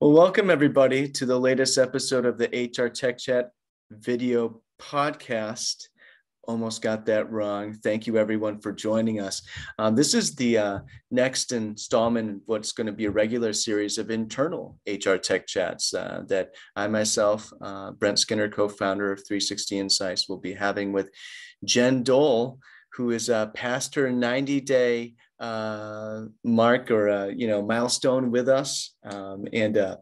[0.00, 3.50] Well, welcome everybody to the latest episode of the HR Tech Chat
[3.90, 5.88] video podcast.
[6.44, 7.72] Almost got that wrong.
[7.74, 9.42] Thank you everyone for joining us.
[9.76, 10.78] Um, this is the uh,
[11.10, 15.92] next installment of what's going to be a regular series of internal HR Tech Chats
[15.92, 21.10] uh, that I myself, uh, Brent Skinner, co-founder of 3Sixty Insights, will be having with
[21.64, 22.60] Jen Dole,
[22.92, 28.48] who is a past her 90 day uh, mark or a you know milestone with
[28.48, 29.96] us, um, and uh,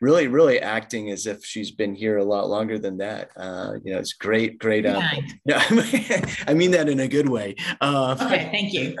[0.00, 3.30] really, really acting as if she's been here a lot longer than that.
[3.36, 4.86] Uh, you know, it's great, great.
[4.86, 5.00] Uh,
[5.44, 5.62] yeah,
[6.46, 7.54] I mean that in a good way.
[7.80, 8.96] Uh, okay, thank you.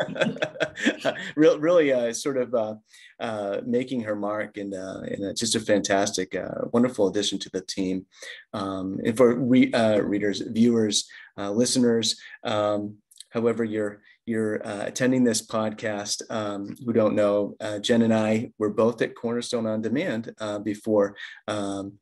[1.36, 2.54] really, really, uh, sort of.
[2.54, 2.74] Uh,
[3.20, 7.50] uh, making her mark and, uh, and uh, just a fantastic, uh, wonderful addition to
[7.50, 8.06] the team.
[8.52, 12.98] Um, and for re- uh, readers, viewers, uh, listeners, um,
[13.30, 18.52] however you're you're uh, attending this podcast um, who don't know, uh, Jen and I
[18.58, 21.16] were both at Cornerstone on Demand uh, before
[21.48, 21.94] um,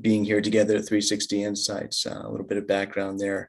[0.00, 2.04] being here together at 3Sixty Insights.
[2.04, 3.48] Uh, a little bit of background there.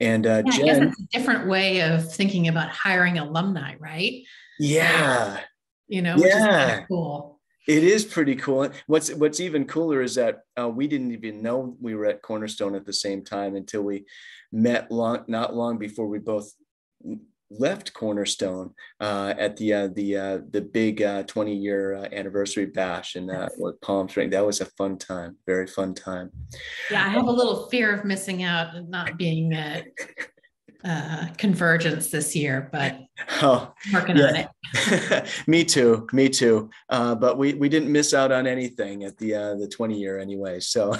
[0.00, 4.24] And uh, yeah, Jen, it's a different way of thinking about hiring alumni, right?
[4.58, 5.38] Yeah.
[5.86, 6.84] You know, yeah.
[6.88, 7.40] cool.
[7.68, 8.68] It is pretty cool.
[8.88, 12.74] What's what's even cooler is that uh, we didn't even know we were at Cornerstone
[12.74, 14.04] at the same time until we
[14.50, 16.52] met long, not long before we both
[17.58, 22.66] left Cornerstone uh, at the uh, the uh, the big uh, 20 year uh, anniversary
[22.66, 23.48] bash in uh,
[23.82, 24.32] Palm Springs.
[24.32, 26.30] That was a fun time, very fun time.
[26.90, 29.50] Yeah, I have a little fear of missing out and not being
[30.84, 32.98] uh, convergence this year, but
[33.42, 34.24] oh, working yeah.
[34.24, 35.28] on it.
[35.46, 36.70] me too, me too.
[36.88, 40.18] Uh, but we we didn't miss out on anything at the uh, the 20 year
[40.18, 40.60] anyway.
[40.60, 40.94] So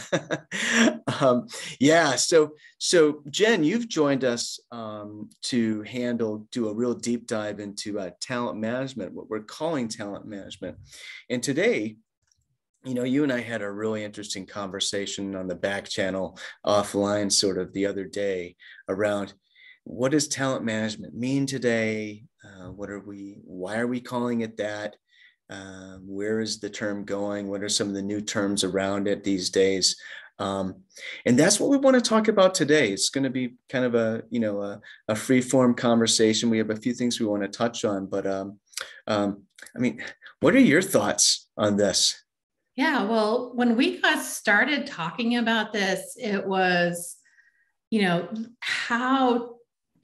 [1.21, 1.47] um,
[1.81, 7.61] yeah, so so Jen, you've joined us um, to handle do a real deep dive
[7.61, 10.77] into uh, talent management, what we're calling talent management,
[11.31, 11.97] and today
[12.85, 16.37] you know, you and I had a really interesting conversation on the back channel
[16.67, 18.57] offline sort of the other day
[18.89, 19.35] around
[19.85, 22.25] what does talent management mean today?
[22.45, 24.97] Uh, what are we, why are we calling it that?
[25.51, 27.49] Uh, where is the term going?
[27.49, 29.97] What are some of the new terms around it these days?
[30.39, 30.77] Um,
[31.27, 32.91] and that's what we want to talk about today.
[32.91, 36.51] It's going to be kind of a, you know, a, a free form conversation.
[36.51, 38.59] We have a few things we want to touch on, but um,
[39.07, 39.43] um,
[39.77, 40.03] I mean,
[40.41, 42.21] what are your thoughts on this?
[42.75, 47.17] Yeah, well, when we got started talking about this, it was,
[47.91, 48.29] you know,
[48.61, 49.57] how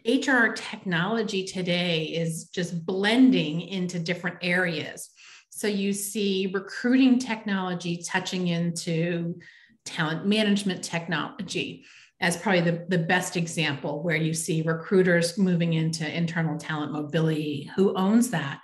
[0.07, 5.11] HR technology today is just blending into different areas.
[5.51, 9.41] So you see recruiting technology touching into
[9.85, 11.85] talent management technology
[12.21, 17.71] as probably the, the best example where you see recruiters moving into internal talent mobility.
[17.77, 18.61] Who owns that?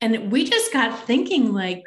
[0.00, 1.82] And we just got thinking like,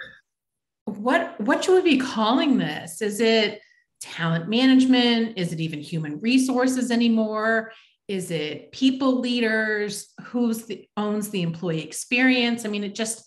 [0.86, 3.02] what what should we be calling this?
[3.02, 3.62] Is it
[4.00, 5.38] talent management?
[5.38, 7.72] Is it even human resources anymore?
[8.08, 10.08] Is it people leaders?
[10.26, 12.66] Who's the, owns the employee experience?
[12.66, 13.24] I mean, it just,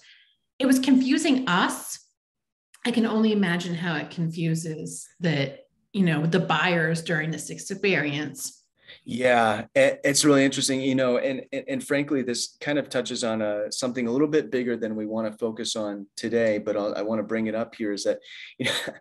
[0.58, 1.98] it was confusing us.
[2.86, 5.58] I can only imagine how it confuses the,
[5.92, 8.59] you know, the buyers during this experience.
[9.04, 13.44] Yeah, it's really interesting, you know, and and, frankly, this kind of touches on a,
[13.44, 16.58] uh, something a little bit bigger than we want to focus on today.
[16.58, 18.18] But I'll, i want to bring it up here is that,
[18.58, 18.94] you know,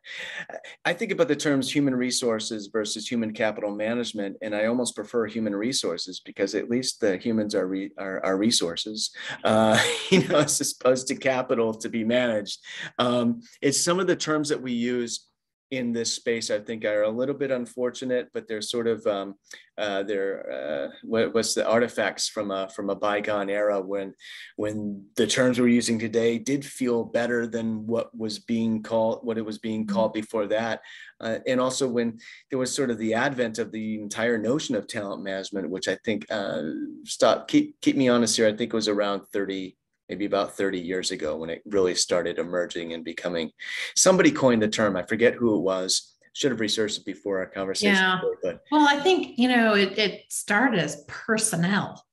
[0.86, 5.28] I think about the terms human resources versus human capital management, and I almost prefer
[5.28, 9.12] human resources because at least the humans are re, are, are resources,
[9.44, 9.80] uh,
[10.10, 12.60] you know, as opposed to capital to be managed.
[12.98, 15.29] Um, it's some of the terms that we use
[15.72, 19.36] in this space, I think, are a little bit unfortunate, but they're sort of um,
[19.78, 24.14] uh, they're uh, what, what's the artifacts from a from a bygone era when
[24.56, 29.38] when the terms we're using today did feel better than what was being called what
[29.38, 29.96] it was being mm-hmm.
[29.96, 30.82] called before that,
[31.22, 32.20] uh, and also when
[32.50, 35.98] there was sort of the advent of the entire notion of talent management, which I
[36.04, 36.64] think uh,
[37.06, 39.78] stop keep keep me honest here, I think it was around thirty
[40.10, 43.52] maybe about 30 years ago when it really started emerging and becoming
[43.96, 47.46] somebody coined the term i forget who it was should have researched it before our
[47.46, 48.20] conversation yeah.
[48.44, 52.06] but well i think you know it, it started as personnel.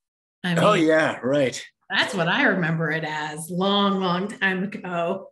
[0.44, 1.61] I oh, mean, oh yeah right.
[1.91, 5.29] that's what i remember it as long long time ago.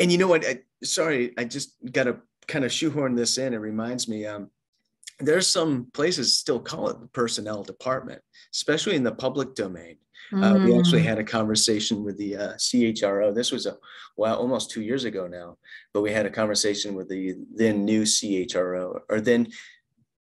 [0.00, 2.18] And you know what I, sorry i just got to
[2.48, 4.50] kind of shoehorn this in it reminds me um,
[5.20, 8.20] there's some places still call it the personnel department
[8.52, 9.96] especially in the public domain
[10.34, 11.06] uh, we actually mm.
[11.06, 13.34] had a conversation with the uh, CHRO.
[13.34, 13.76] This was a
[14.16, 15.58] well, almost two years ago now,
[15.92, 19.48] but we had a conversation with the then new CHRO, or then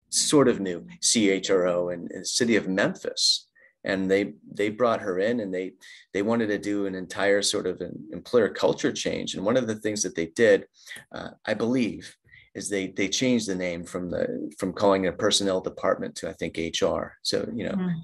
[0.09, 3.47] sort of new CHRO in, in the city of Memphis.
[3.83, 5.73] and they they brought her in and they
[6.13, 9.67] they wanted to do an entire sort of an employer culture change and one of
[9.67, 10.65] the things that they did
[11.13, 12.15] uh, i believe
[12.55, 16.27] is they they changed the name from the from calling it a personnel department to
[16.27, 17.99] i think hr so you know mm-hmm.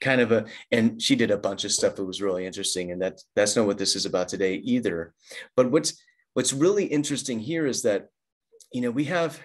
[0.00, 3.02] Kind of a and she did a bunch of stuff that was really interesting and
[3.02, 5.12] that that's not what this is about today either
[5.56, 6.02] but what's
[6.32, 8.08] what's really interesting here is that
[8.72, 9.38] you know we have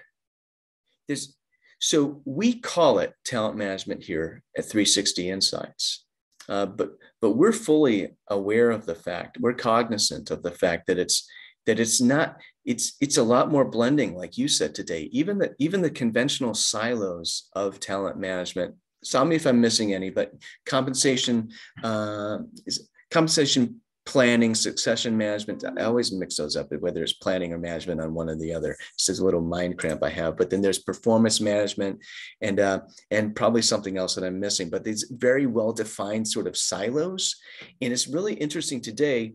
[1.10, 1.36] there's
[1.80, 6.06] so we call it talent management here at 3Sixty Insights,
[6.48, 6.92] uh, but
[7.22, 11.30] but we're fully aware of the fact, we're cognizant of the fact that it's
[11.66, 15.10] that it's not it's it's a lot more blending, like you said today.
[15.12, 18.76] Even the even the conventional silos of talent management.
[19.10, 20.34] Tell me if I'm missing any, but
[20.66, 21.52] compensation
[21.84, 25.64] uh, is compensation planning, succession management.
[25.78, 28.78] I always mix those up, whether it's planning or management on one or the other.
[28.94, 30.38] It's just a little mind cramp I have.
[30.38, 32.00] But then there's performance management
[32.42, 32.82] and uh,
[33.12, 34.70] and probably something else that I'm missing.
[34.70, 37.36] But these very well defined sort of silos,
[37.82, 39.34] and it's really interesting today.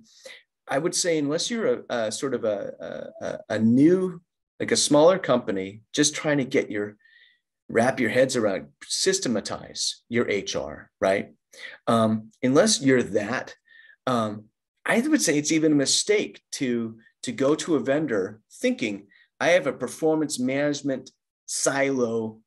[0.69, 4.20] I would say unless you're a, a sort of a, a, a new
[4.61, 6.96] like a smaller company just trying to get your
[7.70, 11.32] wrap your heads around systematize your hr right
[11.87, 13.55] um, unless you're that
[14.06, 14.44] um,
[14.84, 19.06] I would say it's even a mistake to to go to a vendor thinking
[19.40, 21.11] I have a performance management
[21.46, 22.38] silo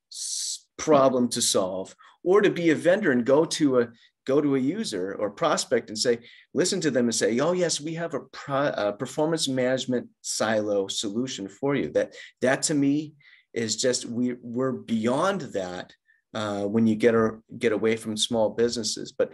[0.78, 3.88] problem to solve, or to be a vendor and go to a
[4.26, 6.18] go to a user or prospect and say,
[6.54, 10.88] listen to them and say, oh yes, we have a, pro, a performance management silo
[10.88, 11.90] solution for you.
[11.90, 13.14] That that to me
[13.54, 15.94] is just we we're beyond that
[16.34, 19.34] uh, when you get or get away from small businesses, but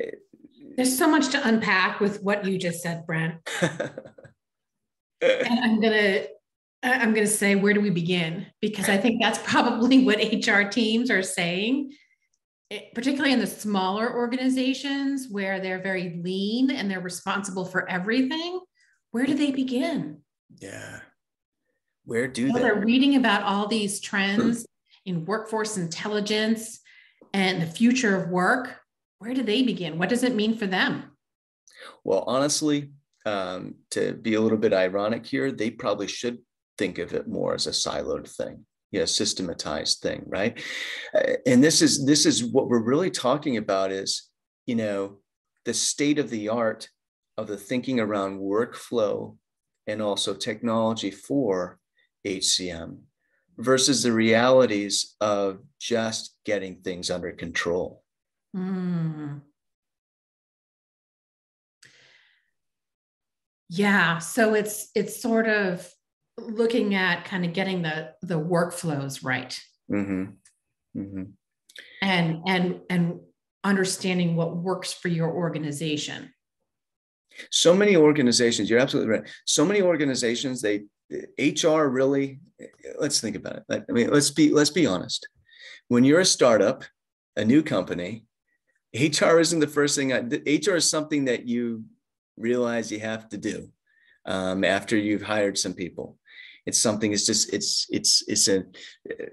[0.00, 0.10] eh,
[0.76, 3.36] there's so much to unpack with what you just said, Brent.
[5.20, 6.24] and I'm gonna
[6.82, 8.46] I'm gonna say, where do we begin?
[8.60, 11.92] Because I think that's probably what HR teams are saying,
[12.70, 18.60] it, particularly in the smaller organizations where they're very lean and they're responsible for everything.
[19.12, 20.20] Where do they begin?
[20.60, 21.00] Yeah.
[22.06, 22.60] Where do they?
[22.60, 24.66] They're reading about all these trends
[25.04, 26.80] in workforce intelligence
[27.34, 28.80] and the future of work
[29.18, 29.98] where do they begin?
[29.98, 31.16] What does it mean for them?
[32.04, 32.90] Well, honestly,
[33.24, 36.38] um, to be a little bit ironic here, they probably should
[36.78, 40.62] think of it more as a siloed thing, yeah, systematized thing, right?
[41.14, 44.30] Uh, and this is this is what we're really talking about is,
[44.66, 45.18] you know,
[45.64, 46.88] the state of the art
[47.38, 49.36] of the thinking around workflow
[49.86, 51.78] and also technology for
[52.26, 52.98] HCM
[53.58, 58.02] versus the realities of just getting things under control.
[58.54, 59.42] Mm.
[63.68, 65.90] Yeah, so it's it's sort of
[66.38, 69.58] looking at kind of getting the the workflows right,
[69.90, 70.24] mm-hmm.
[70.96, 71.22] Mm-hmm.
[72.00, 73.20] and and and
[73.64, 76.32] understanding what works for your organization.
[77.50, 79.28] So many organizations, you're absolutely right.
[79.44, 80.84] So many organizations, they
[81.38, 82.40] HR really.
[82.98, 83.84] Let's think about it.
[83.88, 85.28] I mean, let's be let's be honest.
[85.88, 86.84] When you're a startup,
[87.36, 88.24] a new company,
[88.94, 90.12] HR isn't the first thing.
[90.12, 91.84] I, HR is something that you
[92.36, 93.70] realize you have to do
[94.24, 96.18] um, after you've hired some people.
[96.66, 97.12] It's something.
[97.12, 97.54] It's just.
[97.54, 97.86] It's.
[97.90, 98.24] It's.
[98.26, 98.64] It's a.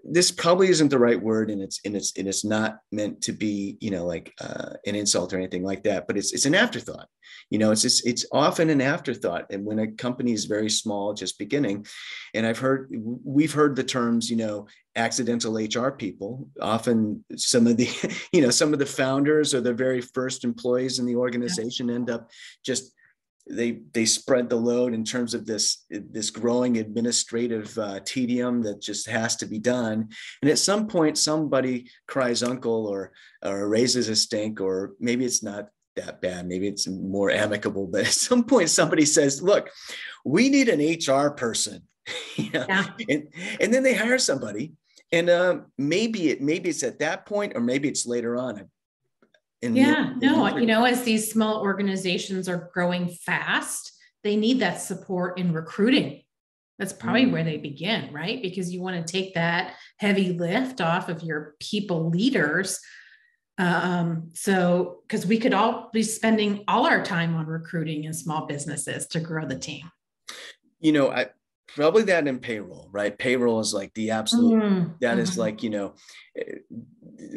[0.04, 1.80] This probably isn't the right word, and it's.
[1.84, 2.16] And it's.
[2.18, 3.78] And it's not meant to be.
[3.82, 6.06] You know, like uh, an insult or anything like that.
[6.06, 6.32] But it's.
[6.32, 7.08] It's an afterthought.
[7.50, 7.82] You know, it's.
[7.82, 11.88] Just, it's often an afterthought, and when a company is very small, just beginning,
[12.36, 12.92] and I've heard.
[12.92, 14.30] We've heard the terms.
[14.30, 16.48] You know, accidental HR people.
[16.62, 17.90] Often some of the,
[18.32, 22.10] you know, some of the founders or the very first employees in the organization end
[22.12, 22.30] up
[22.64, 22.94] just
[23.50, 28.82] they they spread the load in terms of this this growing administrative uh, tedium that
[28.82, 30.10] just has to be done
[30.42, 33.12] and at some point somebody cries uncle or
[33.44, 38.02] or raises a stink or maybe it's not that bad maybe it's more amicable but
[38.08, 39.70] at some point somebody says look
[40.24, 41.82] we need an hr person
[42.36, 42.66] you know?
[42.68, 42.86] yeah.
[43.10, 43.28] and,
[43.60, 44.72] and then they hire somebody
[45.12, 48.70] and uh, maybe it maybe it's at that point or maybe it's later on
[49.70, 53.94] yeah the, no you know as these small organizations are growing fast
[54.24, 56.22] they need that support in recruiting.
[56.80, 57.32] That's probably mm.
[57.32, 58.42] where they begin right?
[58.42, 62.80] Because you want to take that heavy lift off of your people leaders.
[63.60, 68.48] Um, so because we could all be spending all our time on recruiting in small
[68.48, 69.92] businesses to grow the team.
[70.80, 71.28] You know i
[71.68, 73.18] probably that in payroll, right?
[73.18, 74.92] Payroll is like the absolute, mm-hmm.
[75.02, 75.40] that is mm-hmm.
[75.40, 75.96] like, you know,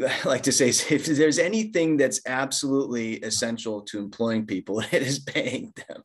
[0.08, 5.18] I like to say if there's anything that's absolutely essential to employing people, it is
[5.20, 6.02] paying them.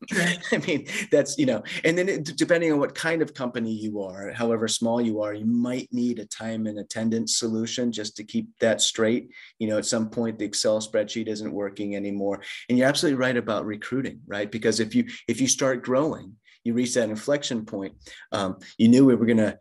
[0.52, 4.02] I mean, that's, you know, and then it, depending on what kind of company you
[4.02, 8.24] are, however small you are, you might need a time and attendance solution just to
[8.24, 9.30] keep that straight.
[9.58, 12.42] You know, at some point the Excel spreadsheet isn't working anymore.
[12.68, 14.50] And you're absolutely right about recruiting, right?
[14.50, 17.94] Because if you if you start growing, you reach that inflection point.
[18.30, 19.58] Um, you knew we were going to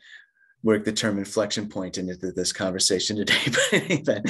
[0.63, 4.23] work the term inflection point into this conversation today, but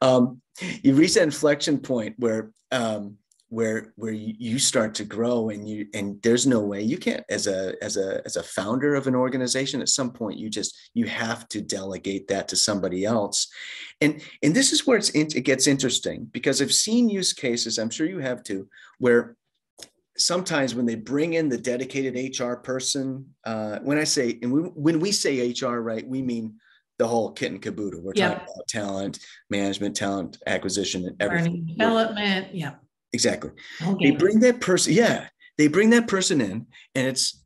[0.00, 0.40] um,
[0.82, 3.18] you reach that inflection point where um,
[3.54, 7.46] where where you start to grow and you and there's no way you can't as
[7.46, 11.06] a as a as a founder of an organization at some point you just you
[11.06, 13.46] have to delegate that to somebody else
[14.00, 17.90] and and this is where it's it gets interesting because i've seen use cases i'm
[17.90, 18.66] sure you have too
[18.98, 19.36] where
[20.16, 24.60] sometimes when they bring in the dedicated HR person, uh, when I say, and we,
[24.60, 26.54] when we say HR, right, we mean
[26.98, 28.00] the whole kit and caboodle.
[28.02, 29.18] We're talking about talent
[29.50, 31.52] management, talent acquisition, and everything.
[31.52, 32.54] Learning development.
[32.54, 32.74] Yeah.
[33.12, 33.50] Exactly.
[33.82, 34.10] Okay.
[34.10, 34.92] They bring that person.
[34.92, 35.28] Yeah.
[35.58, 37.40] They bring that person in and it's,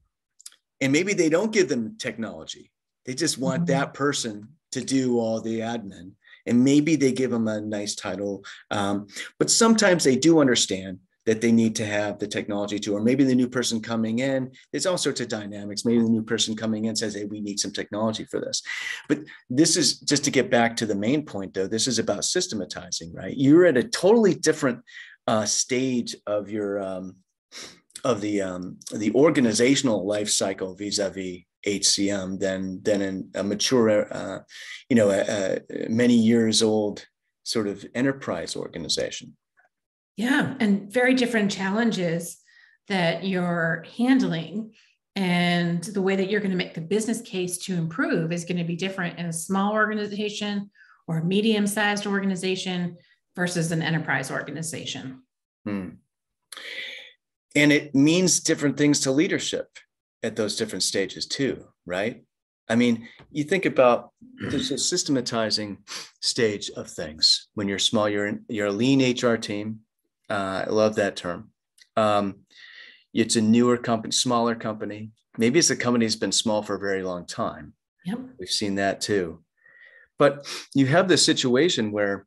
[0.80, 2.70] and maybe they don't give them technology.
[3.04, 3.72] They just want mm-hmm.
[3.72, 6.12] that person to do all the admin.
[6.46, 8.44] And maybe they give them a nice title.
[8.70, 9.08] Um,
[9.38, 13.22] but sometimes they do understand that they need to have the technology to, or maybe
[13.22, 15.84] the new person coming in, there's all sorts of dynamics.
[15.84, 18.62] Maybe the new person coming in says, hey, we need some technology for this.
[19.10, 19.18] But
[19.50, 23.12] this is just to get back to the main point, though, this is about systematizing,
[23.12, 23.36] right?
[23.36, 24.80] You're at a totally different
[25.26, 27.16] uh, stage of your um,
[28.04, 34.38] of the um, the organizational life cycle vis-a-vis HCM than than in a mature, uh,
[34.88, 37.04] you know, a, a many years old
[37.42, 39.36] sort of enterprise organization.
[40.18, 42.38] Yeah, and very different challenges
[42.88, 44.72] that you're handling.
[45.14, 48.58] And the way that you're going to make the business case to improve is going
[48.58, 50.70] to be different in a small organization
[51.06, 52.96] or a medium sized organization
[53.36, 55.22] versus an enterprise organization.
[55.64, 55.90] Hmm.
[57.54, 59.68] And it means different things to leadership
[60.24, 62.24] at those different stages, too, right?
[62.68, 64.10] I mean, you think about
[64.50, 65.78] there's a systematizing
[66.20, 67.46] stage of things.
[67.54, 69.80] When you're small, you're in, you're a lean HR team.
[70.28, 71.50] Uh, I love that term.
[71.96, 72.40] Um,
[73.14, 75.10] it's a newer company, smaller company.
[75.36, 77.72] Maybe it's a company that's been small for a very long time.
[78.04, 78.18] Yep.
[78.38, 79.42] We've seen that too.
[80.18, 82.26] But you have this situation where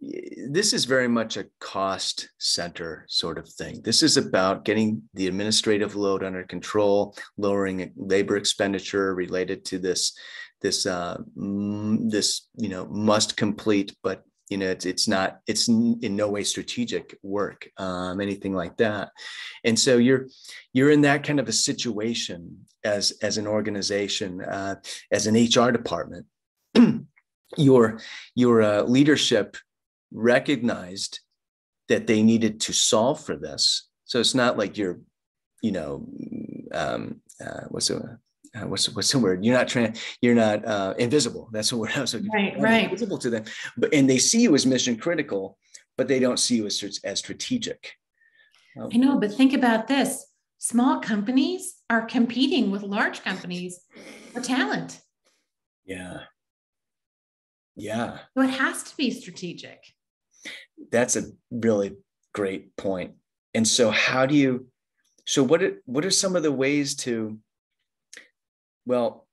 [0.00, 3.80] this is very much a cost center sort of thing.
[3.82, 10.16] This is about getting the administrative load under control, lowering labor expenditure related to this
[10.62, 16.16] this uh, this you know must complete but you know it's, it's not it's in
[16.16, 19.10] no way strategic work um, anything like that.
[19.64, 20.26] And so you're
[20.72, 24.76] you're in that kind of a situation as as an organization uh,
[25.10, 26.26] as an hr department.
[27.56, 28.00] Your
[28.34, 29.56] your uh, leadership
[30.12, 31.20] recognized
[31.88, 33.88] that they needed to solve for this.
[34.04, 34.98] So it's not like you're
[35.62, 36.08] you know
[36.72, 38.02] um, uh, what's it
[38.56, 39.44] uh, what's what's the word?
[39.44, 41.48] You're not trans, you're not uh, invisible.
[41.52, 42.62] That's the word I was looking right, for.
[42.62, 43.44] Right, Invisible to them,
[43.76, 45.58] but and they see you as mission critical,
[45.96, 47.92] but they don't see you as as strategic.
[48.80, 50.26] Um, I know, but think about this:
[50.58, 53.80] small companies are competing with large companies
[54.32, 55.00] for talent.
[55.84, 56.20] Yeah.
[57.76, 58.18] Yeah.
[58.36, 59.78] So it has to be strategic.
[60.90, 61.96] That's a really
[62.32, 63.12] great point.
[63.54, 64.66] And so, how do you?
[65.26, 67.38] So, what are, what are some of the ways to
[68.86, 69.26] well,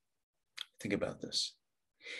[0.81, 1.53] think about this.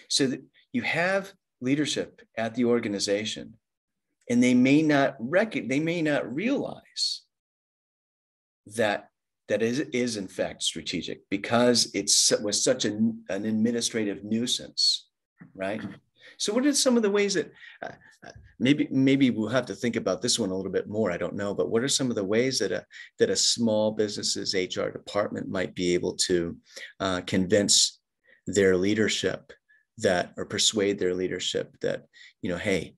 [0.09, 3.55] So that you have leadership at the organization,
[4.29, 7.21] and they may not reckon, they may not realize
[8.67, 9.09] that
[9.49, 15.07] that is is in fact strategic because it's was such an, an administrative nuisance,
[15.53, 15.81] right?
[16.37, 17.91] So, what are some of the ways that uh,
[18.25, 21.11] uh, maybe maybe we'll have to think about this one a little bit more?
[21.11, 22.85] I don't know, but what are some of the ways that a
[23.19, 26.57] that a small business's HR department might be able to
[26.99, 27.99] uh, convince
[28.47, 29.53] their leadership
[29.99, 32.05] that or persuade their leadership that
[32.41, 32.95] you know, hey,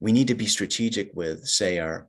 [0.00, 2.08] we need to be strategic with say our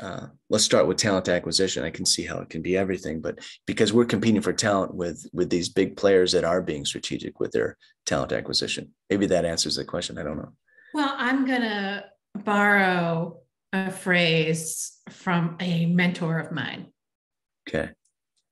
[0.00, 1.84] uh, let's start with talent acquisition.
[1.84, 5.26] I can see how it can be everything, but because we're competing for talent with
[5.32, 9.76] with these big players that are being strategic with their talent acquisition, maybe that answers
[9.76, 10.18] the question.
[10.18, 10.52] I don't know.
[10.94, 13.40] Well, I'm gonna borrow
[13.72, 16.86] a phrase from a mentor of mine.
[17.68, 17.90] Okay.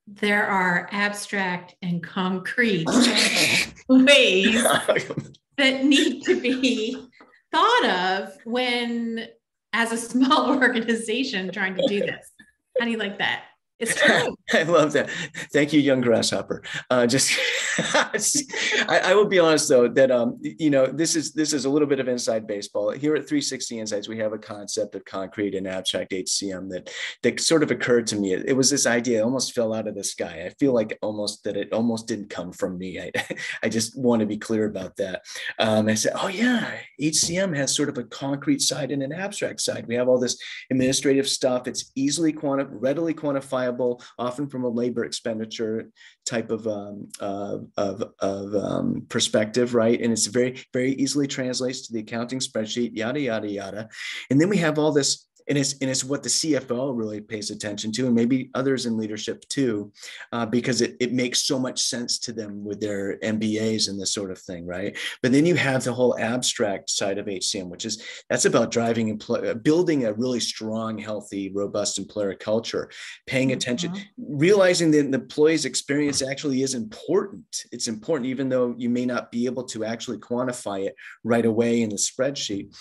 [0.07, 2.87] There are abstract and concrete
[3.87, 4.63] ways
[5.57, 7.07] that need to be
[7.51, 9.27] thought of when
[9.73, 12.31] as a small organization trying to do this.
[12.79, 13.43] How do you like that?
[13.81, 14.37] It's true.
[14.53, 15.09] I love that.
[15.51, 16.61] Thank you, young grasshopper.
[16.89, 17.31] Uh, just,
[17.77, 21.69] I, I, will be honest though that um, you know this is this is a
[21.69, 22.91] little bit of inside baseball.
[22.91, 27.39] Here at 3Sixty Insights, we have a concept of concrete and abstract HCM that that
[27.39, 28.33] sort of occurred to me.
[28.33, 30.43] It, it was this idea, almost fell out of the sky.
[30.45, 32.99] I feel like almost that it almost didn't come from me.
[32.99, 33.11] I,
[33.63, 35.23] I just want to be clear about that.
[35.57, 36.71] Um, I said, oh yeah,
[37.01, 39.87] HCM has sort of a concrete side and an abstract side.
[39.87, 40.37] We have all this
[40.69, 41.67] administrative stuff.
[41.67, 43.70] It's easily quanti- readily quantifiable,
[44.17, 45.89] often from a labor expenditure
[46.25, 49.99] type of um, uh, of, of um, perspective, right?
[49.99, 53.89] And it's very very easily translates to the accounting spreadsheet, yada yada yada.
[54.29, 57.51] And then we have all this and it's and it's what the CFO really pays
[57.51, 59.91] attention to, and maybe others in leadership too,
[60.31, 64.13] uh, because it, it makes so much sense to them with their MBAs and this
[64.13, 64.97] sort of thing, right?
[65.21, 69.09] But then you have the whole abstract side of HCM, which is that's about driving
[69.09, 72.89] and uh, building a really strong, healthy, robust employer culture,
[73.27, 73.57] paying mm-hmm.
[73.57, 77.65] attention, realizing that the employee's experience actually is important.
[77.71, 81.81] It's important, even though you may not be able to actually quantify it right away
[81.81, 82.75] in the spreadsheet.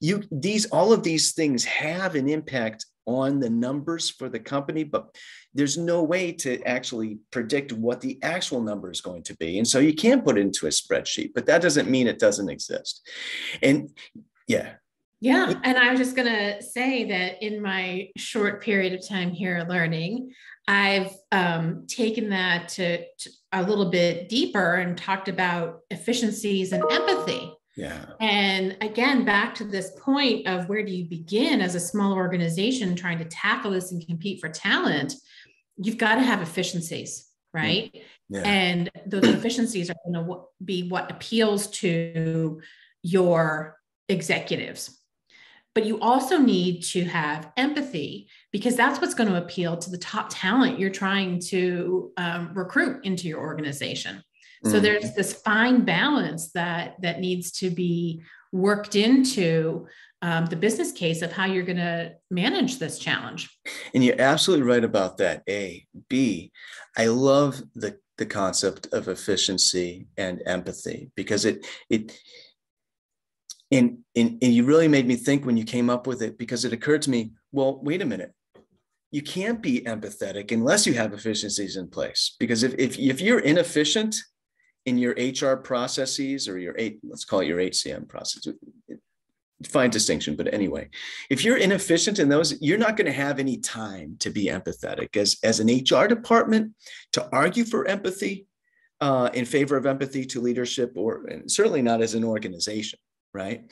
[0.00, 4.38] You these all of these things have have an impact on the numbers for the
[4.38, 5.16] company, but
[5.54, 9.58] there's no way to actually predict what the actual number is going to be.
[9.58, 12.50] And so you can put it into a spreadsheet, but that doesn't mean it doesn't
[12.50, 13.08] exist.
[13.62, 13.90] And
[14.46, 14.74] yeah.
[15.20, 15.54] Yeah.
[15.64, 19.66] And I was just going to say that in my short period of time here
[19.68, 20.32] learning,
[20.68, 26.84] I've um, taken that to, to a little bit deeper and talked about efficiencies and
[26.90, 27.52] empathy.
[27.78, 28.06] Yeah.
[28.18, 32.96] And again, back to this point of where do you begin as a small organization
[32.96, 35.14] trying to tackle this and compete for talent?
[35.76, 37.96] You've got to have efficiencies, right?
[38.28, 38.40] Yeah.
[38.40, 42.60] And those efficiencies are going to be what appeals to
[43.04, 43.76] your
[44.08, 44.98] executives.
[45.72, 49.98] But you also need to have empathy because that's what's going to appeal to the
[49.98, 54.24] top talent you're trying to um, recruit into your organization.
[54.64, 54.82] So mm.
[54.82, 58.22] there's this fine balance that that needs to be
[58.52, 59.86] worked into
[60.22, 63.56] um, the business case of how you're going to manage this challenge.
[63.94, 65.42] And you're absolutely right about that.
[65.48, 66.50] A, B,
[66.96, 72.18] I love the the concept of efficiency and empathy because it it
[73.70, 76.64] and, and, and you really made me think when you came up with it because
[76.64, 78.34] it occurred to me well wait a minute
[79.10, 83.38] you can't be empathetic unless you have efficiencies in place because if, if, if you're
[83.38, 84.16] inefficient
[84.88, 88.46] in your HR processes or your eight, let's call it your HCM process.
[89.64, 90.88] Fine distinction, but anyway,
[91.30, 95.16] if you're inefficient in those, you're not going to have any time to be empathetic.
[95.16, 96.74] As, as an HR department,
[97.12, 98.46] to argue for empathy
[99.00, 103.00] uh, in favor of empathy to leadership, or certainly not as an organization,
[103.34, 103.64] right?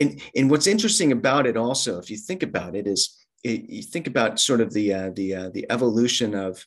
[0.00, 3.82] And, and what's interesting about it also, if you think about it, is it, you
[3.82, 6.64] think about sort of the uh, the uh, the evolution of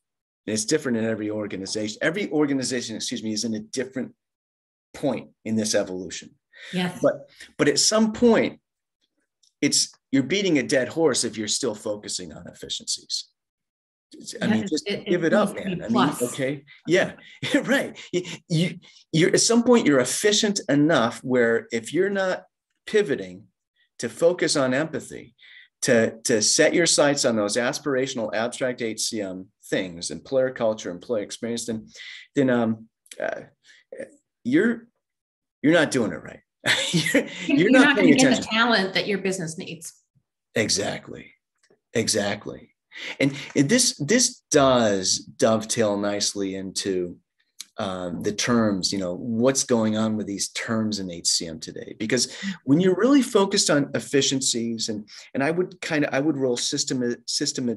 [0.49, 1.99] and it's different in every organization.
[2.01, 4.15] Every organization, excuse me, is in a different
[4.95, 6.31] point in this evolution.
[6.73, 6.97] Yes.
[7.03, 8.59] But but at some point,
[9.61, 13.25] it's you're beating a dead horse if you're still focusing on efficiencies.
[14.41, 15.83] I mean, just it, give it, it up, man.
[15.83, 17.11] I mean, okay, yeah,
[17.65, 17.95] right.
[18.11, 18.79] You, you,
[19.11, 22.45] you're at some point you're efficient enough where if you're not
[22.87, 23.43] pivoting
[23.99, 25.35] to focus on empathy,
[25.83, 31.65] to to set your sights on those aspirational abstract HCM things, employer culture, employee experience,
[31.65, 31.87] then
[32.35, 32.87] then um,
[33.21, 33.41] uh,
[34.43, 34.87] you're
[35.61, 36.39] you're not doing it right.
[36.91, 39.93] you're, you're, you're, not, not going to get the talent that your business needs.
[40.55, 41.33] Exactly,
[41.93, 42.71] exactly,
[43.19, 47.17] and this this does dovetail nicely into
[47.79, 51.95] um, the terms, you know, what's going on with these terms in HCM today.
[51.97, 56.37] Because when you're really focused on efficiencies, and and I would kind of I would
[56.37, 57.69] roll system system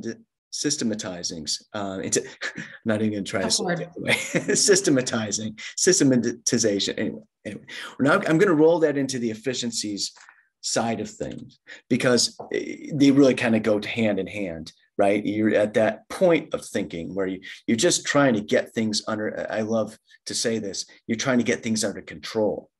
[0.52, 2.22] systematizing uh, into
[2.84, 4.12] not even going to try to say it way.
[4.54, 6.98] Systematizing systematization.
[6.98, 7.64] Anyway anyway
[7.98, 10.12] now i'm going to roll that into the efficiencies
[10.60, 15.24] side of things because eh, they really kind of go hand in hand right?
[15.24, 19.46] You're at that point of thinking where you, you're just trying to get things under
[19.50, 22.70] i love to say this you're trying to get things under control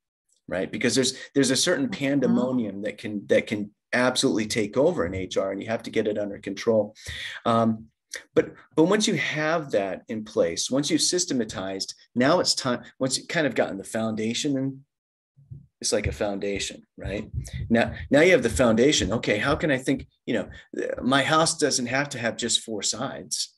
[0.49, 0.71] right?
[0.71, 2.05] Because there's there's a certain mm-hmm.
[2.05, 6.09] pandemonium that can that can absolutely take over in HR and you have to get
[6.09, 6.95] it under control.
[7.45, 7.87] Um,
[8.35, 12.83] but but once you have that in place, once you've systematized, now it's time.
[12.99, 14.81] Once you kind of gotten the foundation, and
[15.81, 17.31] it's like a foundation, right?
[17.71, 19.13] Now now you have the foundation.
[19.15, 20.07] Okay, how can I think?
[20.27, 20.49] You know,
[21.03, 23.55] my house doesn't have to have just four sides,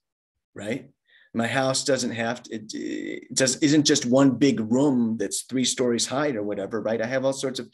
[0.54, 0.90] right?
[1.34, 5.64] My house doesn't have to, it, it does isn't just one big room that's three
[5.64, 7.02] stories high or whatever, right?
[7.02, 7.68] I have all sorts of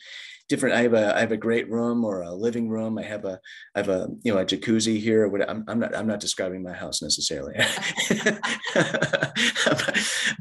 [0.50, 0.74] different.
[0.74, 2.98] I have a I have a great room or a living room.
[2.98, 3.38] I have a
[3.74, 5.24] I have a you know a jacuzzi here.
[5.48, 7.54] I'm, I'm not I'm not describing my house necessarily,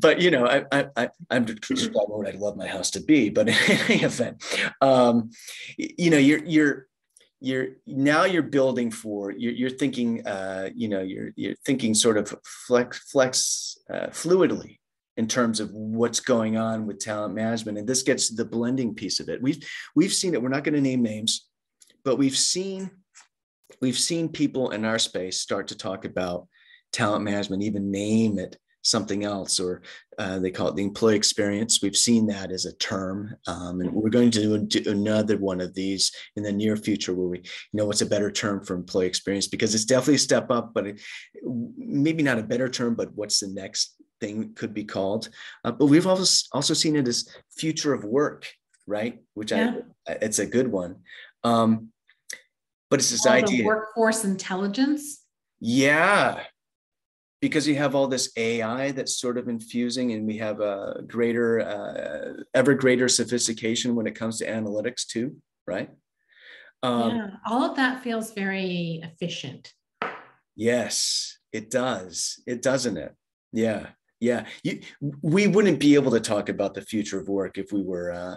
[0.02, 0.66] but, you know I
[0.98, 3.30] I I'm describing what I'd love my house to be.
[3.30, 4.44] But in any event,
[4.82, 5.30] um,
[5.78, 6.89] you know you're you're
[7.42, 12.18] you're now you're building for you're, you're thinking uh, you know you're you're thinking sort
[12.18, 14.78] of flex flex uh, fluidly
[15.18, 17.78] in terms of what's going on with talent management.
[17.78, 19.42] And this gets to the blending piece of it.
[19.42, 19.62] We've
[19.96, 20.42] we've seen it.
[20.42, 21.50] We're not going to name names
[22.04, 22.90] but we've seen
[23.82, 26.48] we've seen people in our space start to talk about
[26.92, 29.82] talent management even name it something else, or
[30.18, 31.82] uh, they call it the employee experience.
[31.82, 35.74] We've seen that as a term, um, and we're going to do another one of
[35.74, 39.08] these in the near future where we you know what's a better term for employee
[39.08, 41.02] experience because it's definitely a step up, but it,
[41.44, 45.30] maybe not a better term, but what's the next thing could be called.
[45.64, 48.48] Uh, but we've also also seen it as future of work,
[48.88, 49.20] right?
[49.34, 49.76] Which yeah.
[50.08, 50.98] I it's a good one.
[51.44, 51.90] Um,
[52.90, 55.24] but it's this idea workforce intelligence.
[55.60, 56.44] Yeah,
[57.42, 61.62] because you have all this AI that's sort of infusing, and we have a greater,
[61.62, 65.90] uh, ever greater sophistication when it comes to analytics too, right?
[66.84, 69.74] Um, yeah, all of that feels very efficient.
[70.56, 72.42] Yes, it does.
[72.46, 73.16] It doesn't it?
[73.52, 73.88] Yeah,
[74.20, 74.46] yeah.
[74.64, 74.82] You,
[75.22, 78.36] we wouldn't be able to talk about the future of work if we were uh,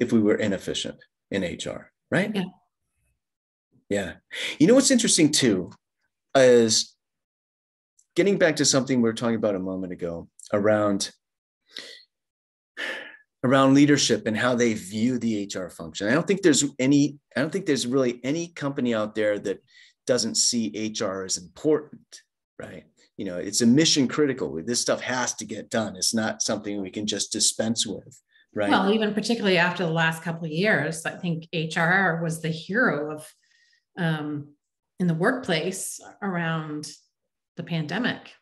[0.00, 0.96] if we were inefficient
[1.30, 2.34] in HR, right?
[2.34, 2.44] Yeah.
[3.88, 4.12] Yeah.
[4.58, 5.70] You know what's interesting too
[6.34, 6.95] is
[8.16, 11.12] getting back to something we were talking about a moment ago around
[13.44, 16.08] around leadership and how they view the HR function.
[16.08, 19.62] I don't think there's any I don't think there's really any company out there that
[20.06, 22.22] doesn't see HR as important,
[22.58, 22.84] right?
[23.16, 24.60] You know, it's a mission critical.
[24.64, 25.96] This stuff has to get done.
[25.96, 28.20] It's not something we can just dispense with,
[28.54, 28.70] right?
[28.70, 33.14] Well, even particularly after the last couple of years, I think HR was the hero
[33.14, 33.26] of
[33.98, 34.54] um,
[34.98, 36.88] in the workplace around
[37.56, 38.32] the pandemic.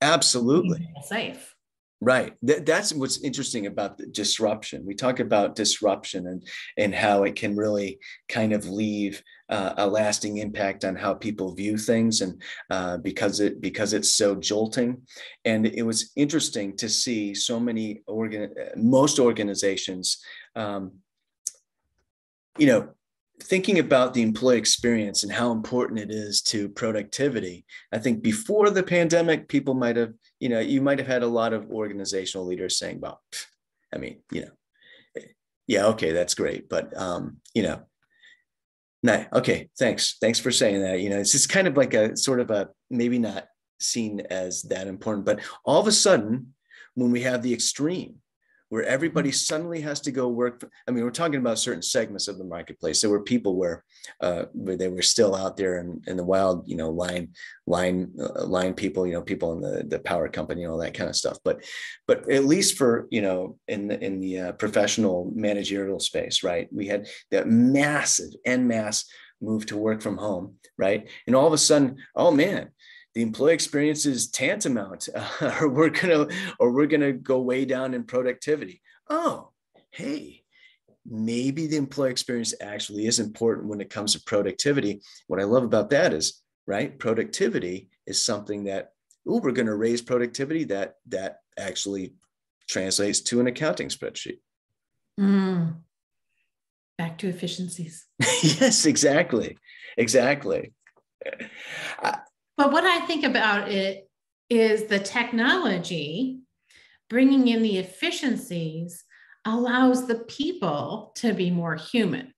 [0.00, 0.88] Absolutely.
[1.02, 1.54] Safe.
[2.02, 2.34] Right.
[2.46, 4.86] Th- that's what's interesting about the disruption.
[4.86, 9.86] We talk about disruption and and how it can really kind of leave uh, a
[9.86, 12.40] lasting impact on how people view things, and
[12.70, 15.02] uh, because it because it's so jolting.
[15.44, 20.24] And it was interesting to see so many organ most organizations,
[20.56, 20.92] um,
[22.56, 22.88] you know,
[23.42, 28.70] thinking about the employee experience and how important it is to productivity i think before
[28.70, 32.46] the pandemic people might have you know you might have had a lot of organizational
[32.46, 33.20] leaders saying well
[33.94, 35.22] i mean you know
[35.66, 37.80] yeah okay that's great but um you know
[39.02, 42.16] no okay thanks thanks for saying that you know it's just kind of like a
[42.16, 43.46] sort of a maybe not
[43.80, 46.54] seen as that important but all of a sudden
[46.94, 48.16] when we have the extreme
[48.70, 50.60] where everybody suddenly has to go work.
[50.60, 53.00] For, I mean, we're talking about certain segments of the marketplace.
[53.00, 53.84] There were people where,
[54.20, 57.30] uh, where they were still out there in, in the wild, you know, line,
[57.66, 61.10] line, uh, line people, you know, people in the, the power company, all that kind
[61.10, 61.38] of stuff.
[61.44, 61.64] But,
[62.06, 66.68] but at least for, you know, in the, in the uh, professional managerial space, right.
[66.72, 69.04] We had that massive en masse
[69.40, 71.08] move to work from home, right.
[71.26, 72.70] And all of a sudden, oh man,
[73.14, 77.94] the employee experience is tantamount uh, or we're gonna or we're gonna go way down
[77.94, 78.80] in productivity.
[79.08, 79.50] Oh
[79.90, 80.42] hey
[81.06, 85.00] maybe the employee experience actually is important when it comes to productivity.
[85.26, 88.92] What i love about that is right productivity is something that
[89.26, 92.14] oh we're going to raise productivity that that actually
[92.68, 94.38] translates to an accounting spreadsheet.
[95.18, 95.76] Mm.
[96.96, 98.06] back to efficiencies.
[98.42, 99.58] Yes exactly.
[99.98, 100.72] Exactly
[102.60, 104.06] but what I think about it
[104.50, 106.40] is the technology
[107.08, 109.02] bringing in the efficiencies
[109.46, 112.34] allows the people to be more human.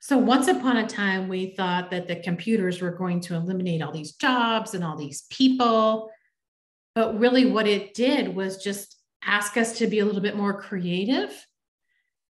[0.00, 3.92] So, once upon a time, we thought that the computers were going to eliminate all
[3.92, 6.08] these jobs and all these people.
[6.94, 10.62] But really, what it did was just ask us to be a little bit more
[10.62, 11.46] creative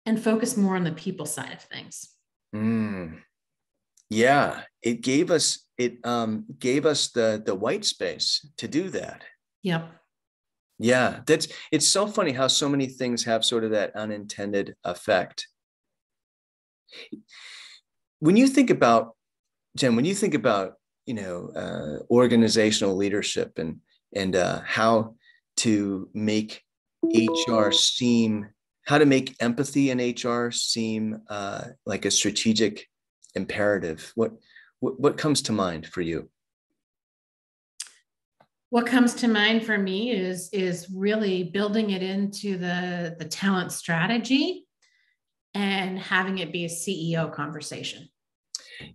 [0.05, 2.09] and focus more on the people side of things.
[2.55, 3.21] Mm.
[4.11, 9.23] Yeah, it gave us it um, gave us the the white space to do that.
[9.63, 9.89] Yep.
[10.79, 15.47] Yeah, that's it's so funny how so many things have sort of that unintended effect.
[18.19, 19.15] When you think about
[19.75, 20.73] Jen, when you think about
[21.05, 23.79] you know uh, organizational leadership and
[24.15, 25.15] and uh, how
[25.57, 26.63] to make
[27.03, 28.47] HR seem
[28.85, 32.87] how to make empathy in HR seem uh, like a strategic
[33.35, 34.11] imperative.
[34.15, 34.31] What
[34.79, 36.29] what, what comes to mind for you?
[38.69, 43.71] what comes to mind for me is is really building it into the the talent
[43.71, 44.65] strategy
[45.53, 48.07] and having it be a ceo conversation.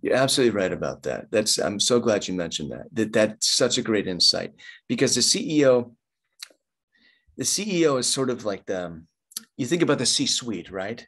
[0.01, 1.31] You're absolutely right about that.
[1.31, 4.53] That's i'm so glad you mentioned that that that's such a great insight
[4.87, 5.93] because the ceo
[7.37, 9.03] the ceo is sort of like the
[9.57, 11.05] you think about the c suite right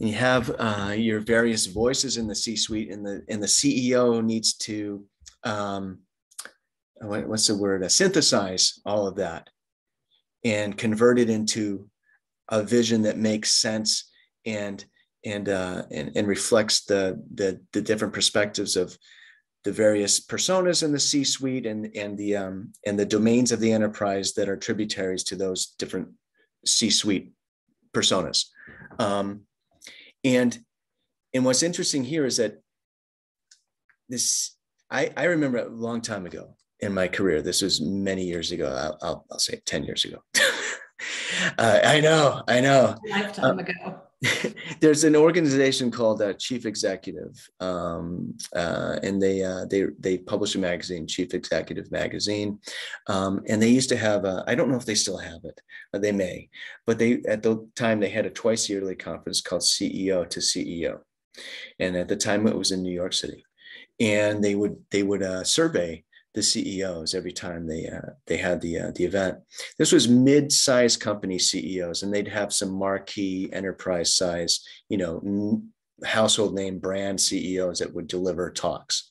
[0.00, 3.46] and you have uh, your various voices in the c suite and the and the
[3.46, 5.04] ceo needs to
[5.44, 5.98] um,
[7.02, 9.48] what's the word, uh, synthesize all of that
[10.44, 11.88] and convert it into
[12.48, 14.10] a vision that makes sense
[14.46, 14.84] and
[15.24, 18.96] and uh, and, and reflects the, the the different perspectives of
[19.64, 23.72] the various personas in the C-suite and and the um, and the domains of the
[23.72, 26.08] enterprise that are tributaries to those different
[26.66, 27.32] C-suite
[27.94, 28.46] personas.
[28.98, 29.42] Um,
[30.24, 30.58] and
[31.34, 32.60] and what's interesting here is that
[34.08, 34.56] this
[34.90, 37.40] I, I remember a long time ago in my career.
[37.40, 38.66] This was many years ago.
[38.66, 40.18] I'll, I'll, I'll say 10 years ago.
[41.58, 42.96] uh, I know, I know.
[43.08, 44.02] Lifetime uh, ago.
[44.80, 50.54] there's an organization called uh, Chief Executive, um, uh, and they uh, they they publish
[50.54, 52.58] a magazine, Chief Executive Magazine,
[53.08, 55.60] um, and they used to have I don't know if they still have it,
[55.92, 56.48] they may,
[56.86, 61.00] but they at the time they had a twice yearly conference called CEO to CEO,
[61.80, 63.44] and at the time it was in New York City,
[63.98, 66.04] and they would they would uh, survey
[66.34, 69.38] the CEOs every time they uh, they had the uh, the event.
[69.78, 75.62] This was mid-sized company CEOs, and they'd have some marquee enterprise size, you know,
[76.04, 79.10] household name brand CEOs that would deliver talks.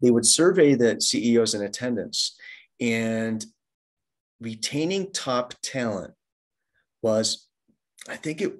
[0.00, 2.36] They would survey the CEOs in attendance,
[2.80, 3.44] and
[4.40, 6.14] retaining top talent
[7.02, 7.46] was,
[8.08, 8.52] I think it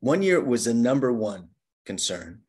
[0.00, 1.48] one year it was the number one
[1.86, 2.42] concern.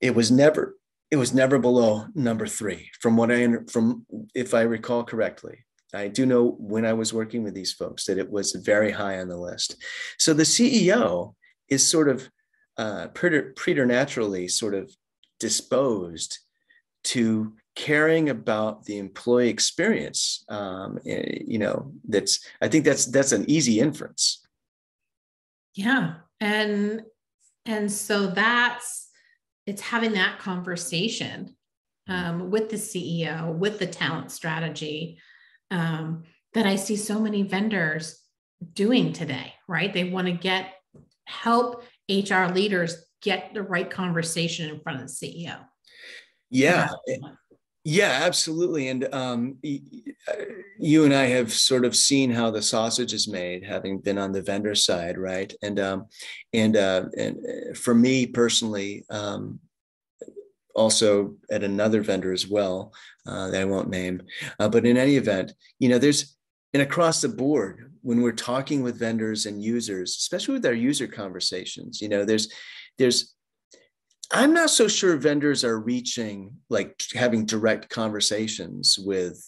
[0.00, 0.76] It was never
[1.14, 5.64] it was never below number three from what i from if i recall correctly.
[5.94, 9.20] I do know when i was working with these folks that it was very high
[9.20, 9.76] on the list.
[10.18, 11.36] So the ceo
[11.68, 12.28] is sort of
[12.76, 14.90] uh, preternaturally sort of
[15.38, 16.40] disposed
[17.04, 23.30] to caring about the employee experience um, eh, you know that's i think that's that's
[23.30, 24.44] an easy inference.
[25.74, 27.02] Yeah and
[27.66, 29.03] and so that's
[29.66, 31.56] it's having that conversation
[32.08, 35.18] um, with the CEO, with the talent strategy
[35.70, 38.20] um, that I see so many vendors
[38.72, 39.92] doing today, right?
[39.92, 40.74] They want to get
[41.26, 45.58] help HR leaders get the right conversation in front of the CEO.
[46.50, 46.88] Yeah.
[47.86, 48.88] Yeah, absolutely.
[48.88, 53.98] And um, you and I have sort of seen how the sausage is made, having
[53.98, 55.52] been on the vendor side, right?
[55.62, 56.06] And um,
[56.54, 59.60] and uh, and uh, for me personally, um,
[60.74, 62.92] also at another vendor as well
[63.26, 64.22] uh, that I won't name.
[64.58, 66.36] Uh, but in any event, you know, there's
[66.72, 71.06] and across the board when we're talking with vendors and users, especially with our user
[71.06, 72.52] conversations, you know, there's
[72.98, 73.34] there's
[74.34, 79.40] I'm not so sure vendors are reaching like having direct conversations with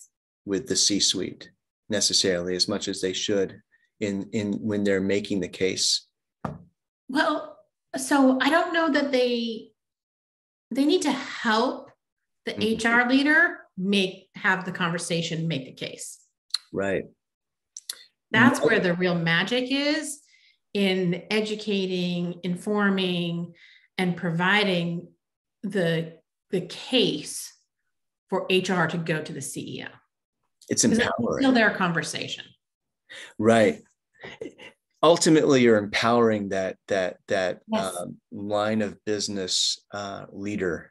[0.44, 1.50] with the C-suite
[1.88, 3.60] necessarily as much as they should
[4.00, 6.06] in in when they're making the case.
[7.08, 7.58] Well,
[7.96, 9.72] so I don't know that they
[10.70, 11.90] they need to help
[12.44, 13.06] the mm-hmm.
[13.06, 16.20] HR leader make have the conversation, make the case.
[16.72, 17.04] Right.
[18.30, 20.20] That's where the real magic is
[20.74, 23.54] in educating, informing,
[23.98, 25.08] and providing
[25.62, 26.14] the
[26.50, 27.52] the case
[28.28, 29.88] for HR to go to the CEO.
[30.68, 31.12] It's empowering.
[31.20, 32.44] It's still their conversation.
[33.38, 33.82] Right.
[35.02, 37.96] Ultimately, you're empowering that that that yes.
[37.96, 40.90] um, line of business uh, leader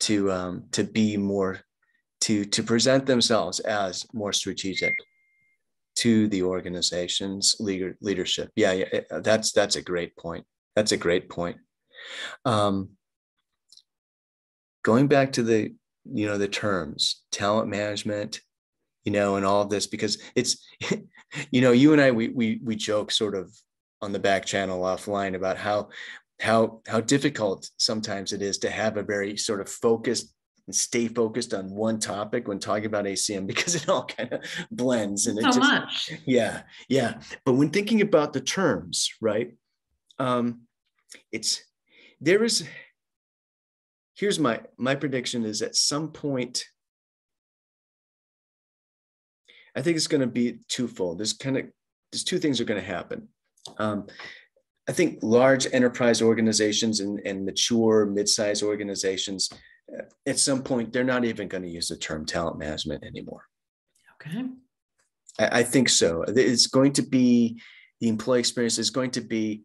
[0.00, 1.60] to um, to be more
[2.22, 4.94] to to present themselves as more strategic
[5.96, 8.50] to the organization's leader, leadership.
[8.56, 10.44] Yeah, yeah, that's that's a great point.
[10.74, 11.56] That's a great point.
[12.44, 12.90] Um,
[14.82, 15.74] going back to the
[16.12, 18.40] you know the terms talent management
[19.04, 20.64] you know and all of this because it's
[21.50, 23.52] you know you and i we we, we joke sort of
[24.00, 25.88] on the back channel offline about how
[26.40, 30.32] how how difficult sometimes it is to have a very sort of focused
[30.66, 34.42] and stay focused on one topic when talking about HCM because it all kind of
[34.70, 36.12] blends and so it just, much.
[36.26, 37.20] Yeah, yeah.
[37.44, 39.54] But when thinking about the terms, right?
[40.18, 40.62] Um,
[41.30, 41.62] it's
[42.20, 42.66] there is
[44.14, 46.64] here's my my prediction is at some point
[49.76, 51.66] i think it's going to be twofold there's kind of
[52.12, 53.28] there's two things are going to happen
[53.78, 54.06] um,
[54.88, 59.50] i think large enterprise organizations and, and mature mid-sized organizations
[59.92, 63.44] uh, at some point they're not even going to use the term talent management anymore
[64.20, 64.44] Okay.
[65.38, 66.24] I, I think so.
[66.28, 67.60] It's going to be
[68.00, 69.62] the employee experience is going to be.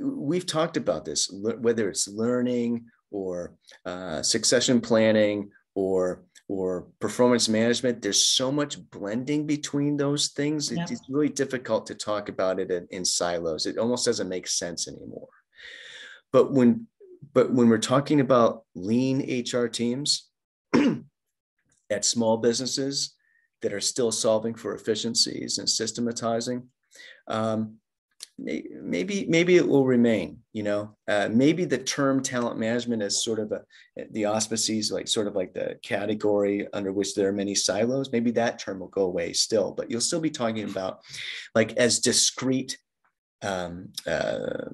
[0.00, 3.54] We've talked about this, whether it's learning or
[3.86, 10.70] uh, succession planning or or performance management there's so much blending between those things.
[10.70, 10.84] Yeah.
[10.90, 13.64] it's really difficult to talk about it in, in, silos.
[13.64, 15.28] It almost doesn't make sense anymore.
[16.32, 16.86] But when
[17.32, 20.28] but when we're talking about lean hr teams
[21.90, 23.14] at small businesses
[23.62, 26.68] that are still solving for efficiencies and systematizing
[27.28, 27.76] um,
[28.38, 30.96] maybe maybe it will remain you know?
[31.08, 33.60] Uh, maybe the term talent management is sort of a
[34.12, 38.12] the auspices like sort of like the category under which there are many silos.
[38.12, 41.00] Maybe that term will go away still but you'll still be talking about
[41.54, 42.78] like as discrete
[43.42, 44.70] um, uh,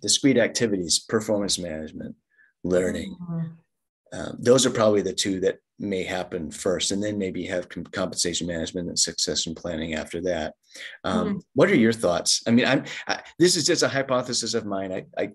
[0.00, 2.16] discrete activities performance management
[2.64, 3.16] learning
[4.12, 8.46] um, those are probably the two that may happen first, and then maybe have compensation
[8.46, 10.54] management and succession planning after that.
[11.04, 11.38] Um, mm-hmm.
[11.54, 12.42] What are your thoughts?
[12.46, 14.92] I mean, I'm I, this is just a hypothesis of mine.
[14.92, 15.30] I, I,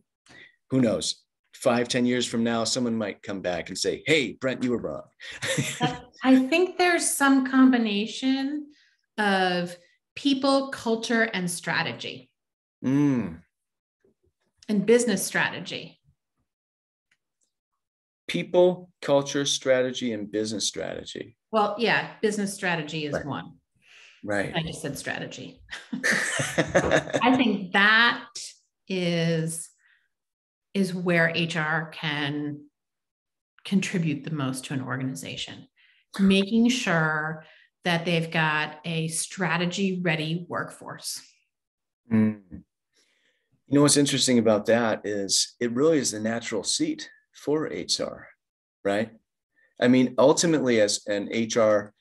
[0.69, 1.23] who knows?
[1.53, 4.81] Five, ten years from now, someone might come back and say, "Hey, Brent, you were
[4.81, 5.03] wrong."
[6.23, 8.67] I think there's some combination
[9.17, 9.75] of
[10.15, 12.31] people, culture, and strategy,
[12.83, 13.37] mm.
[14.69, 16.00] and business strategy
[18.31, 21.35] people, culture, strategy, and business strategy.
[21.51, 23.25] Well, yeah, business strategy is right.
[23.25, 23.55] one.
[24.23, 24.53] Right.
[24.55, 25.61] I just said strategy.
[25.93, 28.29] I think that
[28.87, 29.69] is
[30.73, 32.61] is where HR can
[33.65, 35.67] contribute the most to an organization.
[36.17, 37.43] Making sure
[37.83, 41.21] that they've got a strategy ready workforce.
[42.09, 42.39] Mm.
[42.49, 42.63] You
[43.75, 48.27] know what's interesting about that is it really is the natural seat for HR,
[48.83, 49.11] right?
[49.79, 51.93] I mean, ultimately, as an HR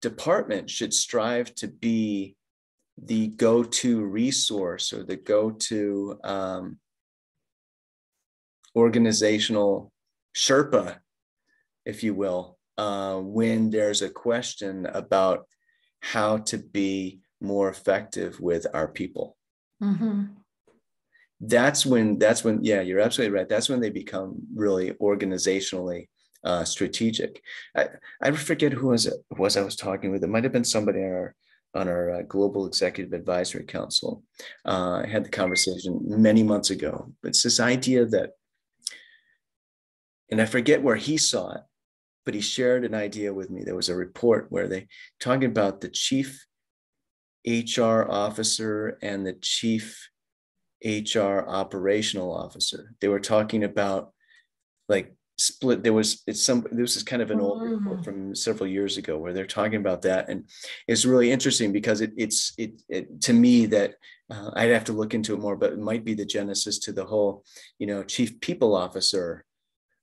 [0.00, 2.36] department should strive to be
[3.02, 6.78] the go-to resource or the go-to um,
[8.76, 9.92] organizational
[10.36, 10.98] Sherpa,
[11.84, 15.46] if you will, uh, when there's a question about
[16.00, 19.36] how to be more effective with our people.
[19.82, 20.41] Mm-hmm
[21.42, 23.48] that's when that's when yeah you're absolutely right.
[23.48, 26.08] That's when they become really organizationally
[26.44, 27.42] uh, strategic.
[27.76, 27.88] I,
[28.20, 30.24] I forget who was it was i was talking with?
[30.24, 31.34] It might have been somebody on our
[31.74, 34.22] on our uh, global executive advisory council.
[34.64, 38.30] Uh, i had the conversation many months ago it's this idea that
[40.30, 41.62] and i forget where he saw it
[42.24, 43.64] but he shared an idea with me.
[43.64, 44.86] There was a report where they
[45.20, 46.46] talking about the chief
[47.46, 50.08] hr officer and the chief
[50.84, 52.94] HR operational officer.
[53.00, 54.12] They were talking about
[54.88, 55.82] like split.
[55.82, 58.04] There was it's some this is kind of an old report mm.
[58.04, 60.48] from several years ago where they're talking about that, and
[60.88, 63.94] it's really interesting because it, it's it, it to me that
[64.30, 66.92] uh, I'd have to look into it more, but it might be the genesis to
[66.92, 67.44] the whole
[67.78, 69.44] you know chief people officer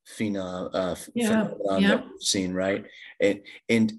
[0.08, 1.88] phenom, uh, yeah, phenomenon yeah.
[1.90, 2.86] that we've seen, right?
[3.20, 3.94] And and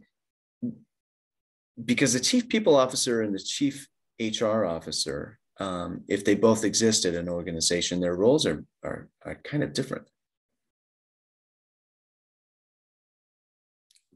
[1.82, 3.88] because the chief people officer and the chief
[4.20, 9.34] HR officer um, if they both exist at an organization, their roles are, are, are
[9.44, 10.08] kind of different.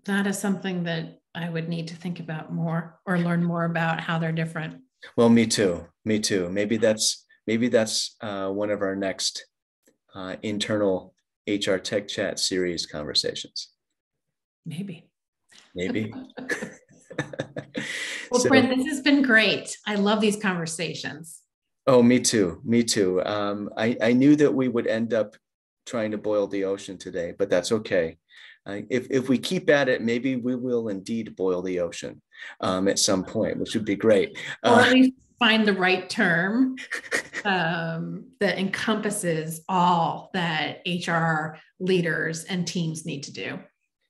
[0.07, 4.01] That is something that I would need to think about more or learn more about
[4.01, 4.81] how they're different.
[5.17, 5.87] Well, me too.
[6.05, 6.49] Me too.
[6.51, 9.47] Maybe that's maybe that's uh, one of our next
[10.15, 11.15] uh, internal
[11.47, 13.71] HR Tech Chat series conversations.
[14.65, 15.11] Maybe.
[15.75, 16.13] Maybe.
[18.31, 19.77] well, so, Brent, this has been great.
[19.87, 21.41] I love these conversations.
[21.87, 22.61] Oh, me too.
[22.65, 23.23] Me too.
[23.25, 25.37] Um, I, I knew that we would end up
[25.87, 28.17] trying to boil the ocean today, but that's okay.
[28.67, 32.23] Uh, if, if we keep at it, maybe we will indeed boil the ocean
[32.61, 34.39] um, at some point, which would be great.
[34.65, 36.77] Or at uh, least find the right term
[37.45, 43.59] um, that encompasses all that HR leaders and teams need to do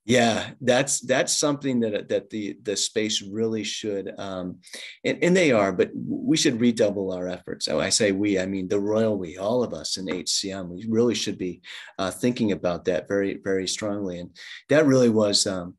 [0.06, 4.58] yeah that's that's something that that the the space really should um
[5.04, 7.64] and, and they are but we should redouble our efforts.
[7.64, 10.84] So i say we i mean the royal we all of us in hcm we
[10.88, 11.62] really should be
[11.98, 14.36] uh, thinking about that very very strongly and
[14.68, 15.74] that really was um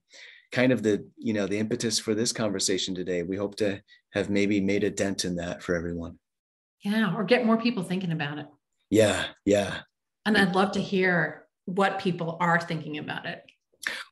[0.55, 3.23] kind of the you know the impetus for this conversation today.
[3.23, 3.81] We hope to
[4.13, 6.17] have maybe made a dent in that for everyone.
[6.81, 8.47] Yeah or get more people thinking about it.
[8.89, 9.79] Yeah yeah.
[10.25, 13.43] And i'd love to hear what people are thinking about it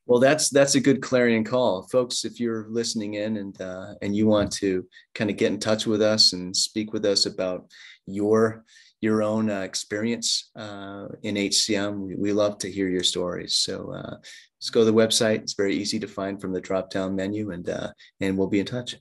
[0.05, 2.25] well, that's that's a good clarion call, folks.
[2.25, 5.86] If you're listening in and uh, and you want to kind of get in touch
[5.86, 7.71] with us and speak with us about
[8.05, 8.63] your
[9.01, 11.99] your own uh, experience uh, in HCM.
[11.99, 13.57] We, we, love to hear your stories.
[13.57, 14.15] So uh,
[14.61, 15.41] just go to the website.
[15.41, 18.61] It's very easy to find from the drop down menu, and uh, and we'll be
[18.61, 18.95] in touch.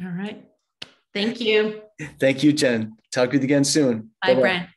[0.00, 0.46] All right.
[1.12, 1.82] Thank you.
[2.20, 2.96] Thank you, Jen.
[3.12, 4.10] Talk with you again soon.
[4.22, 4.34] Bye.
[4.34, 4.68] Brent.